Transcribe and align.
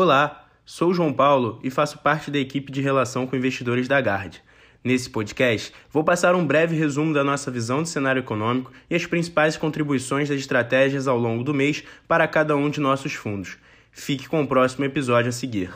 Olá, 0.00 0.46
sou 0.64 0.94
João 0.94 1.12
Paulo 1.12 1.58
e 1.60 1.70
faço 1.70 1.98
parte 1.98 2.30
da 2.30 2.38
equipe 2.38 2.70
de 2.70 2.80
relação 2.80 3.26
com 3.26 3.34
investidores 3.34 3.88
da 3.88 4.00
Gard. 4.00 4.40
Nesse 4.84 5.10
podcast, 5.10 5.72
vou 5.90 6.04
passar 6.04 6.36
um 6.36 6.46
breve 6.46 6.76
resumo 6.76 7.12
da 7.12 7.24
nossa 7.24 7.50
visão 7.50 7.82
do 7.82 7.88
cenário 7.88 8.20
econômico 8.20 8.70
e 8.88 8.94
as 8.94 9.04
principais 9.06 9.56
contribuições 9.56 10.28
das 10.28 10.38
estratégias 10.38 11.08
ao 11.08 11.18
longo 11.18 11.42
do 11.42 11.52
mês 11.52 11.82
para 12.06 12.28
cada 12.28 12.54
um 12.54 12.70
de 12.70 12.78
nossos 12.78 13.14
fundos. 13.14 13.58
Fique 13.90 14.28
com 14.28 14.40
o 14.40 14.46
próximo 14.46 14.84
episódio 14.84 15.30
a 15.30 15.32
seguir. 15.32 15.74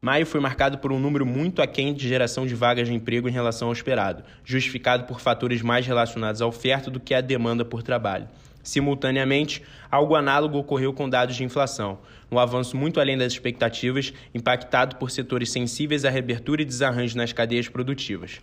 Maio 0.00 0.24
foi 0.24 0.40
marcado 0.40 0.78
por 0.78 0.90
um 0.92 0.98
número 0.98 1.26
muito 1.26 1.60
aquém 1.60 1.92
de 1.92 2.08
geração 2.08 2.46
de 2.46 2.54
vagas 2.54 2.88
de 2.88 2.94
emprego 2.94 3.28
em 3.28 3.32
relação 3.32 3.68
ao 3.68 3.74
esperado, 3.74 4.24
justificado 4.42 5.04
por 5.04 5.20
fatores 5.20 5.60
mais 5.60 5.86
relacionados 5.86 6.40
à 6.40 6.46
oferta 6.46 6.90
do 6.90 6.98
que 6.98 7.12
à 7.12 7.20
demanda 7.20 7.66
por 7.66 7.82
trabalho. 7.82 8.26
Simultaneamente, 8.64 9.62
algo 9.90 10.16
análogo 10.16 10.58
ocorreu 10.58 10.92
com 10.92 11.08
dados 11.08 11.36
de 11.36 11.44
inflação, 11.44 11.98
um 12.32 12.38
avanço 12.38 12.76
muito 12.76 12.98
além 12.98 13.16
das 13.16 13.34
expectativas, 13.34 14.12
impactado 14.34 14.96
por 14.96 15.10
setores 15.10 15.52
sensíveis 15.52 16.04
à 16.04 16.10
reabertura 16.10 16.62
e 16.62 16.64
desarranjo 16.64 17.16
nas 17.16 17.32
cadeias 17.32 17.68
produtivas. 17.68 18.40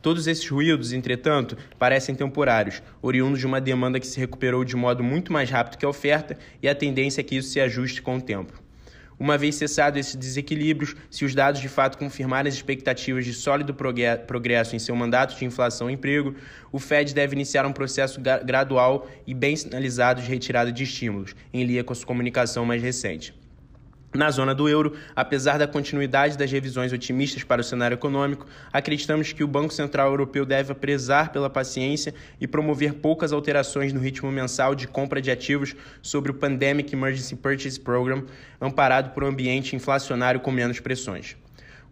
Todos 0.00 0.28
esses 0.28 0.48
ruídos, 0.48 0.92
entretanto, 0.92 1.56
parecem 1.78 2.14
temporários, 2.14 2.80
oriundos 3.02 3.40
de 3.40 3.46
uma 3.46 3.60
demanda 3.60 3.98
que 3.98 4.06
se 4.06 4.20
recuperou 4.20 4.64
de 4.64 4.76
modo 4.76 5.02
muito 5.02 5.32
mais 5.32 5.50
rápido 5.50 5.78
que 5.78 5.84
a 5.84 5.88
oferta 5.88 6.38
e 6.62 6.68
a 6.68 6.74
tendência 6.74 7.20
é 7.20 7.24
que 7.24 7.36
isso 7.36 7.48
se 7.48 7.60
ajuste 7.60 8.00
com 8.00 8.16
o 8.16 8.22
tempo. 8.22 8.65
Uma 9.18 9.38
vez 9.38 9.54
cessado 9.54 9.98
esses 9.98 10.14
desequilíbrios, 10.14 10.94
se 11.10 11.24
os 11.24 11.34
dados 11.34 11.60
de 11.60 11.68
fato 11.68 11.96
confirmarem 11.96 12.48
as 12.48 12.54
expectativas 12.54 13.24
de 13.24 13.32
sólido 13.32 13.74
progresso 13.74 14.76
em 14.76 14.78
seu 14.78 14.94
mandato 14.94 15.36
de 15.38 15.44
inflação 15.44 15.88
e 15.88 15.94
emprego, 15.94 16.34
o 16.70 16.78
Fed 16.78 17.14
deve 17.14 17.34
iniciar 17.34 17.64
um 17.64 17.72
processo 17.72 18.20
gradual 18.20 19.08
e 19.26 19.32
bem 19.32 19.56
sinalizado 19.56 20.20
de 20.20 20.28
retirada 20.28 20.70
de 20.70 20.84
estímulos, 20.84 21.34
em 21.52 21.64
linha 21.64 21.82
com 21.82 21.94
a 21.94 21.96
sua 21.96 22.06
comunicação 22.06 22.66
mais 22.66 22.82
recente. 22.82 23.34
Na 24.16 24.30
zona 24.30 24.54
do 24.54 24.66
euro, 24.66 24.94
apesar 25.14 25.58
da 25.58 25.68
continuidade 25.68 26.38
das 26.38 26.50
revisões 26.50 26.90
otimistas 26.90 27.44
para 27.44 27.60
o 27.60 27.64
cenário 27.64 27.96
econômico, 27.96 28.46
acreditamos 28.72 29.30
que 29.30 29.44
o 29.44 29.46
Banco 29.46 29.74
Central 29.74 30.08
Europeu 30.08 30.46
deve 30.46 30.72
prezar 30.72 31.30
pela 31.32 31.50
paciência 31.50 32.14
e 32.40 32.46
promover 32.46 32.94
poucas 32.94 33.30
alterações 33.30 33.92
no 33.92 34.00
ritmo 34.00 34.32
mensal 34.32 34.74
de 34.74 34.88
compra 34.88 35.20
de 35.20 35.30
ativos 35.30 35.76
sobre 36.00 36.30
o 36.30 36.34
Pandemic 36.34 36.94
Emergency 36.94 37.36
Purchase 37.36 37.78
Program, 37.78 38.24
amparado 38.58 39.10
por 39.10 39.22
um 39.22 39.26
ambiente 39.26 39.76
inflacionário 39.76 40.40
com 40.40 40.50
menos 40.50 40.80
pressões. 40.80 41.36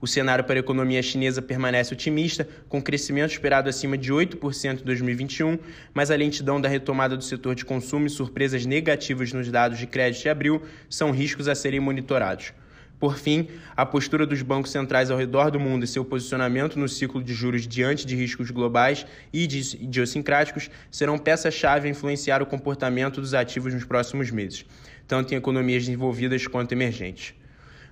O 0.05 0.07
cenário 0.07 0.45
para 0.45 0.57
a 0.57 0.61
economia 0.61 1.03
chinesa 1.03 1.41
permanece 1.41 1.95
otimista, 1.95 2.47
com 2.69 2.83
crescimento 2.83 3.31
esperado 3.31 3.71
acima 3.71 3.97
de 3.97 4.13
8% 4.13 4.83
em 4.83 4.85
2021, 4.85 5.59
mas 5.95 6.11
a 6.11 6.15
lentidão 6.15 6.61
da 6.61 6.69
retomada 6.69 7.17
do 7.17 7.25
setor 7.25 7.55
de 7.55 7.65
consumo 7.65 8.07
e 8.07 8.11
surpresas 8.11 8.67
negativas 8.67 9.33
nos 9.33 9.51
dados 9.51 9.79
de 9.79 9.87
crédito 9.87 10.21
de 10.21 10.29
abril 10.29 10.63
são 10.91 11.11
riscos 11.11 11.49
a 11.49 11.55
serem 11.55 11.81
monitorados. 11.81 12.53
Por 13.01 13.17
fim, 13.17 13.49
a 13.75 13.87
postura 13.87 14.27
dos 14.27 14.43
bancos 14.43 14.73
centrais 14.73 15.11
ao 15.11 15.17
redor 15.17 15.51
do 15.51 15.59
mundo 15.59 15.85
e 15.87 15.89
seu 15.89 16.05
posicionamento 16.05 16.79
no 16.79 16.87
ciclo 16.87 17.25
de 17.25 17.33
juros 17.33 17.67
diante 17.67 18.07
de 18.07 18.15
riscos 18.15 18.51
globais 18.51 19.07
e 19.33 19.45
idiosincráticos 19.45 20.71
serão 20.91 21.17
peça-chave 21.17 21.89
a 21.89 21.91
influenciar 21.91 22.43
o 22.43 22.47
comportamento 22.47 23.23
dos 23.23 23.33
ativos 23.33 23.73
nos 23.73 23.87
próximos 23.87 24.31
meses, 24.31 24.67
tanto 25.09 25.33
em 25.33 25.39
economias 25.39 25.85
desenvolvidas 25.87 26.47
quanto 26.47 26.73
emergentes. 26.73 27.35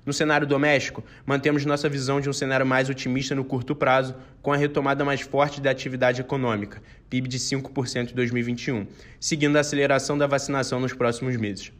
No 0.04 0.12
cenário 0.12 0.46
doméstico, 0.46 1.04
mantemos 1.24 1.64
nossa 1.64 1.88
visão 1.88 2.20
de 2.20 2.28
um 2.28 2.32
cenário 2.32 2.66
mais 2.66 2.90
otimista 2.90 3.36
no 3.36 3.44
curto 3.44 3.72
prazo, 3.72 4.16
com 4.42 4.52
a 4.52 4.56
retomada 4.56 5.04
mais 5.04 5.20
forte 5.20 5.60
da 5.60 5.70
atividade 5.70 6.20
econômica, 6.20 6.82
PIB 7.08 7.28
de 7.28 7.38
5% 7.38 8.10
em 8.10 8.14
2021, 8.14 8.86
seguindo 9.20 9.56
a 9.56 9.60
aceleração 9.60 10.18
da 10.18 10.26
vacinação 10.26 10.80
nos 10.80 10.92
próximos 10.92 11.36
meses. 11.36 11.72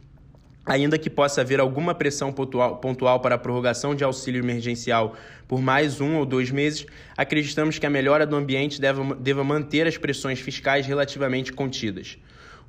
Ainda 0.65 0.97
que 0.97 1.09
possa 1.09 1.41
haver 1.41 1.59
alguma 1.59 1.93
pressão 1.93 2.31
pontual, 2.31 2.77
pontual 2.77 3.19
para 3.19 3.35
a 3.35 3.37
prorrogação 3.37 3.93
de 3.93 4.05
auxílio 4.05 4.41
emergencial 4.41 5.17
por 5.45 5.61
mais 5.61 5.99
um 5.99 6.15
ou 6.15 6.25
dois 6.25 6.49
meses, 6.49 6.85
acreditamos 7.17 7.77
que 7.77 7.85
a 7.85 7.89
melhora 7.89 8.25
do 8.25 8.37
ambiente 8.37 8.79
deva, 8.79 9.13
deva 9.15 9.43
manter 9.43 9.85
as 9.85 9.97
pressões 9.97 10.39
fiscais 10.39 10.87
relativamente 10.87 11.51
contidas. 11.51 12.17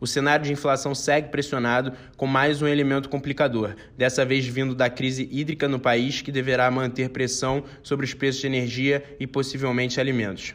O 0.05 0.07
cenário 0.07 0.45
de 0.45 0.53
inflação 0.53 0.95
segue 0.95 1.31
pressionado, 1.31 1.91
com 2.15 2.27
mais 2.27 2.61
um 2.61 2.69
elemento 2.69 3.09
complicador, 3.09 3.75
dessa 3.97 4.23
vez 4.23 4.47
vindo 4.47 4.75
da 4.75 4.91
crise 4.91 5.27
hídrica 5.33 5.67
no 5.67 5.81
país, 5.81 6.21
que 6.21 6.31
deverá 6.31 6.71
manter 6.71 7.09
pressão 7.09 7.65
sobre 7.83 8.05
os 8.05 8.13
preços 8.13 8.43
de 8.43 8.47
energia 8.47 9.03
e 9.19 9.27
possivelmente 9.27 9.99
alimentos. 9.99 10.55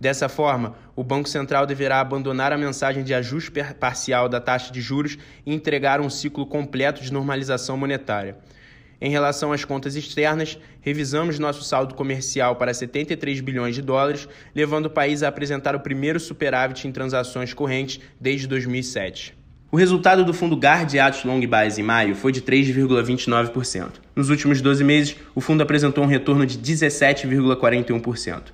Dessa 0.00 0.26
forma, 0.26 0.74
o 0.96 1.04
Banco 1.04 1.28
Central 1.28 1.66
deverá 1.66 2.00
abandonar 2.00 2.50
a 2.50 2.56
mensagem 2.56 3.04
de 3.04 3.12
ajuste 3.12 3.52
parcial 3.78 4.26
da 4.26 4.40
taxa 4.40 4.72
de 4.72 4.80
juros 4.80 5.18
e 5.44 5.52
entregar 5.52 6.00
um 6.00 6.08
ciclo 6.08 6.46
completo 6.46 7.02
de 7.02 7.12
normalização 7.12 7.76
monetária. 7.76 8.38
Em 9.00 9.10
relação 9.10 9.52
às 9.52 9.64
contas 9.64 9.94
externas, 9.94 10.58
revisamos 10.80 11.38
nosso 11.38 11.62
saldo 11.62 11.94
comercial 11.94 12.56
para 12.56 12.74
73 12.74 13.40
bilhões 13.40 13.74
de 13.74 13.82
dólares, 13.82 14.28
levando 14.54 14.86
o 14.86 14.90
país 14.90 15.22
a 15.22 15.28
apresentar 15.28 15.76
o 15.76 15.80
primeiro 15.80 16.18
superávit 16.18 16.88
em 16.88 16.92
transações 16.92 17.54
correntes 17.54 18.00
desde 18.20 18.48
2007. 18.48 19.38
O 19.70 19.76
resultado 19.76 20.24
do 20.24 20.32
fundo 20.32 20.56
Guard 20.56 20.94
Atos 20.96 21.24
Long 21.24 21.40
Bias 21.40 21.78
em 21.78 21.82
maio 21.82 22.16
foi 22.16 22.32
de 22.32 22.40
3,29%. 22.40 23.90
Nos 24.16 24.30
últimos 24.30 24.60
12 24.60 24.82
meses, 24.82 25.16
o 25.34 25.40
fundo 25.40 25.62
apresentou 25.62 26.02
um 26.02 26.06
retorno 26.08 26.44
de 26.44 26.58
17,41%. 26.58 28.44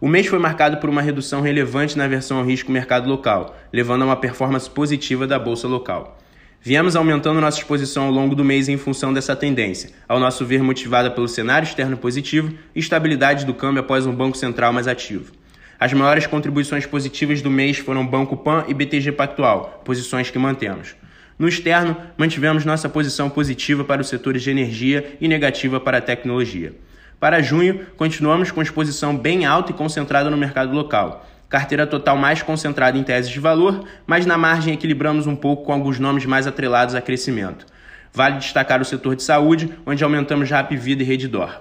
O 0.00 0.08
mês 0.08 0.26
foi 0.26 0.38
marcado 0.38 0.78
por 0.78 0.90
uma 0.90 1.02
redução 1.02 1.40
relevante 1.40 1.96
na 1.96 2.08
versão 2.08 2.38
ao 2.38 2.44
risco 2.44 2.72
mercado 2.72 3.08
local, 3.08 3.56
levando 3.72 4.02
a 4.02 4.06
uma 4.06 4.16
performance 4.16 4.68
positiva 4.68 5.26
da 5.26 5.38
bolsa 5.38 5.68
local. 5.68 6.18
Viemos 6.66 6.96
aumentando 6.96 7.42
nossa 7.42 7.58
exposição 7.58 8.04
ao 8.04 8.10
longo 8.10 8.34
do 8.34 8.42
mês 8.42 8.70
em 8.70 8.78
função 8.78 9.12
dessa 9.12 9.36
tendência, 9.36 9.90
ao 10.08 10.18
nosso 10.18 10.46
ver 10.46 10.62
motivada 10.62 11.10
pelo 11.10 11.28
cenário 11.28 11.66
externo 11.66 11.94
positivo 11.94 12.54
e 12.74 12.80
estabilidade 12.80 13.44
do 13.44 13.52
câmbio 13.52 13.80
após 13.80 14.06
um 14.06 14.14
Banco 14.14 14.38
Central 14.38 14.72
mais 14.72 14.88
ativo. 14.88 15.30
As 15.78 15.92
maiores 15.92 16.26
contribuições 16.26 16.86
positivas 16.86 17.42
do 17.42 17.50
mês 17.50 17.76
foram 17.76 18.06
Banco 18.06 18.34
Pan 18.34 18.64
e 18.66 18.72
BTG 18.72 19.12
Pactual, 19.12 19.82
posições 19.84 20.30
que 20.30 20.38
mantemos. 20.38 20.96
No 21.38 21.46
externo, 21.46 21.98
mantivemos 22.16 22.64
nossa 22.64 22.88
posição 22.88 23.28
positiva 23.28 23.84
para 23.84 24.00
os 24.00 24.08
setores 24.08 24.42
de 24.42 24.50
energia 24.50 25.18
e 25.20 25.28
negativa 25.28 25.78
para 25.78 25.98
a 25.98 26.00
tecnologia. 26.00 26.74
Para 27.20 27.42
junho, 27.42 27.80
continuamos 27.94 28.50
com 28.50 28.62
exposição 28.62 29.14
bem 29.14 29.44
alta 29.44 29.70
e 29.70 29.74
concentrada 29.74 30.30
no 30.30 30.36
mercado 30.38 30.72
local 30.72 31.26
carteira 31.54 31.86
total 31.86 32.16
mais 32.16 32.42
concentrada 32.42 32.98
em 32.98 33.04
teses 33.04 33.30
de 33.30 33.38
valor, 33.38 33.84
mas 34.04 34.26
na 34.26 34.36
margem 34.36 34.74
equilibramos 34.74 35.28
um 35.28 35.36
pouco 35.36 35.62
com 35.62 35.72
alguns 35.72 36.00
nomes 36.00 36.26
mais 36.26 36.48
atrelados 36.48 36.96
a 36.96 37.00
crescimento. 37.00 37.64
Vale 38.12 38.38
destacar 38.38 38.82
o 38.82 38.84
setor 38.84 39.14
de 39.14 39.22
saúde, 39.22 39.70
onde 39.86 40.02
aumentamos 40.02 40.50
Rap 40.50 40.76
Vida 40.76 41.04
e 41.04 41.06
Redditor. 41.06 41.60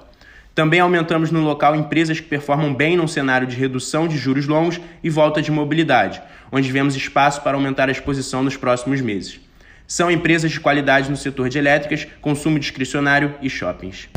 Também 0.55 0.79
aumentamos 0.79 1.29
no 1.29 1.41
local 1.41 1.75
empresas 1.75 2.19
que 2.19 2.27
performam 2.27 2.73
bem 2.73 2.97
num 2.97 3.07
cenário 3.07 3.45
de 3.45 3.55
redução 3.55 4.07
de 4.07 4.17
juros 4.17 4.47
longos 4.47 4.81
e 5.03 5.11
volta 5.11 5.43
de 5.43 5.51
mobilidade, 5.51 6.23
onde 6.51 6.71
vemos 6.71 6.95
espaço 6.95 7.43
para 7.43 7.55
aumentar 7.55 7.87
a 7.87 7.91
exposição 7.91 8.41
nos 8.41 8.57
próximos 8.57 8.99
meses. 8.99 9.39
São 9.85 10.09
empresas 10.09 10.49
de 10.49 10.59
qualidade 10.59 11.11
no 11.11 11.17
setor 11.17 11.49
de 11.49 11.59
elétricas, 11.59 12.07
consumo 12.19 12.57
discricionário 12.57 13.35
e 13.43 13.47
shoppings. 13.47 14.09